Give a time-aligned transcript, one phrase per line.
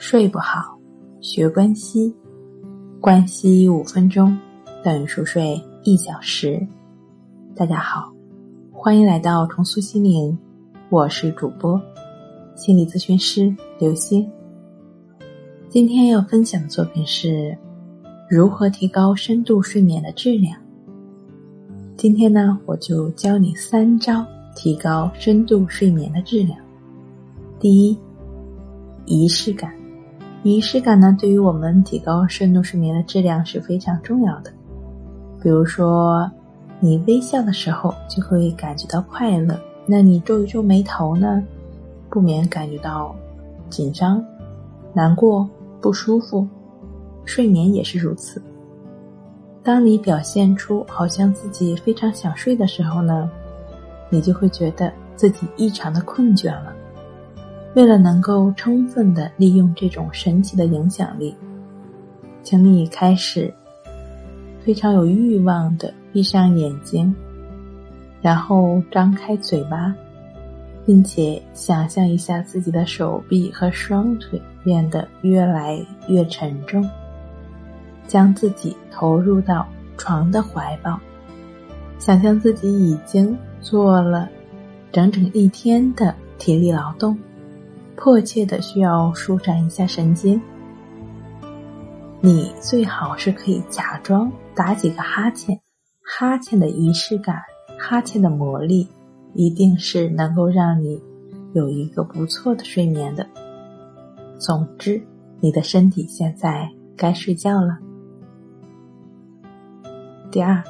[0.00, 0.78] 睡不好，
[1.20, 2.14] 学关西，
[3.00, 4.38] 关西五分钟
[4.84, 6.64] 等于熟睡一小时。
[7.56, 8.12] 大家好，
[8.70, 10.38] 欢迎来到重塑心灵，
[10.88, 11.82] 我是主播
[12.54, 14.30] 心理咨询师刘星。
[15.68, 17.58] 今天要分享的作品是
[18.30, 20.56] 如何提高深度睡眠的质量。
[21.96, 24.24] 今天呢，我就教你三招
[24.54, 26.56] 提高深度睡眠的质量。
[27.58, 27.98] 第一，
[29.04, 29.76] 仪式感。
[30.44, 34.52] 仪式感呢，对于我们提高深度睡眠的质量是非常重要的。
[35.42, 36.30] 比如说，
[36.78, 41.42] 你微笑的时候就会感觉到快乐，那你皱一皱眉头呢，
[42.08, 43.14] 不免感觉到
[43.68, 44.24] 紧张、
[44.92, 45.48] 难过、
[45.80, 46.46] 不舒服。
[47.24, 48.40] 睡眠也是如此。
[49.62, 53.28] 当你表现出好像自己非常想睡的时候呢，
[54.08, 56.72] 你就会觉得自己异常的困倦了。
[57.74, 61.34] 为了能够充分的利用这种神奇的影响力，
[62.42, 63.52] 请你开始
[64.64, 67.14] 非常有欲望的闭上眼睛，
[68.20, 69.94] 然后张开嘴巴，
[70.84, 76.88] 并且想象一下自己的手臂和双腿变得越来越沉重，
[78.06, 80.98] 将自己投入到床的怀抱，
[81.98, 84.28] 想象自己已经做了
[84.90, 87.16] 整整一天的体力劳动。
[88.00, 90.40] 迫切的需要舒展一下神经，
[92.20, 95.60] 你最好是可以假装打几个哈欠，
[96.00, 97.42] 哈欠的仪式感，
[97.76, 98.86] 哈欠的魔力，
[99.34, 101.02] 一定是能够让你
[101.54, 103.26] 有一个不错的睡眠的。
[104.38, 105.02] 总之，
[105.40, 107.78] 你的身体现在该睡觉了。
[110.30, 110.62] 第二，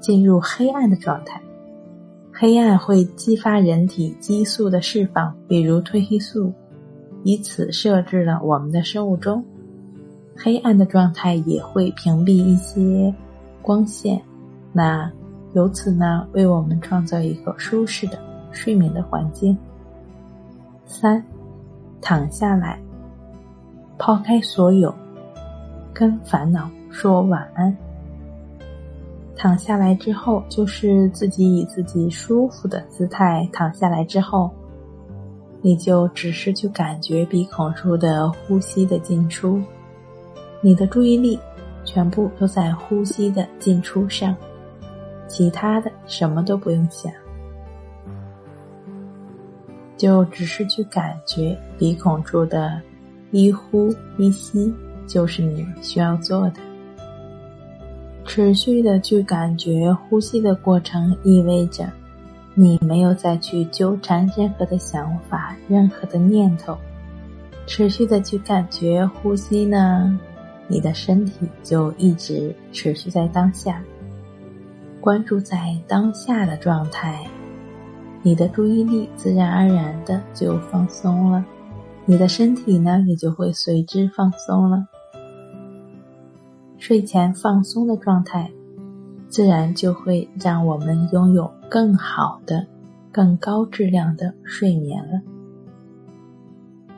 [0.00, 1.40] 进入黑暗的状态，
[2.32, 6.52] 黑暗会激发人体激素的释放，比如褪黑素。
[7.24, 9.42] 以此设置了我们的生物钟，
[10.36, 13.12] 黑暗的状态也会屏蔽一些
[13.62, 14.20] 光线，
[14.72, 15.10] 那
[15.54, 18.18] 由此呢为我们创造一个舒适的
[18.52, 19.56] 睡眠的环境。
[20.84, 21.24] 三，
[22.02, 22.78] 躺下来，
[23.96, 24.94] 抛开所有，
[25.94, 27.74] 跟烦恼说晚安。
[29.34, 34.50] 躺下来之后，就是自己以自己舒服的姿态躺下来之后。
[35.66, 39.62] 你就只是去感觉鼻孔处的呼吸的进出，
[40.60, 41.38] 你的注意力
[41.86, 44.36] 全部都在呼吸的进出上，
[45.26, 47.10] 其他的什么都不用想，
[49.96, 52.78] 就只是去感觉鼻孔处的
[53.30, 54.70] 一呼一吸，
[55.06, 56.60] 就是你需要做的。
[58.26, 61.90] 持续的去感觉呼吸的过程，意味着。
[62.54, 66.78] 你没有再去纠缠任何的想法、任何的念头，
[67.66, 70.18] 持续的去感觉呼吸呢，
[70.68, 73.82] 你的身体就一直持续在当下，
[75.00, 77.26] 关注在当下的状态，
[78.22, 81.44] 你的注意力自然而然的就放松了，
[82.06, 84.86] 你的身体呢也就会随之放松了。
[86.78, 88.48] 睡前放松的状态。
[89.34, 92.64] 自然就会让我们拥有更好的、
[93.10, 95.20] 更高质量的睡眠了。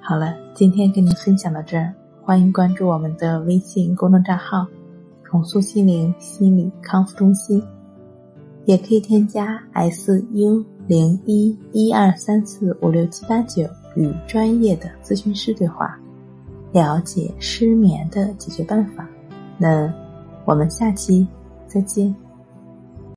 [0.00, 1.92] 好了，今天跟您分享到这儿，
[2.22, 4.64] 欢迎关注我们的微信公众账号
[5.26, 7.60] “重塑心灵心理康复中心”，
[8.64, 15.98] 也可以添加 “s u 零一一二三四五六七八九”与专业的咨询师对话，
[16.70, 19.04] 了解失眠的解决办法。
[19.58, 19.92] 那
[20.44, 21.26] 我们下期。
[21.70, 22.29] 再见。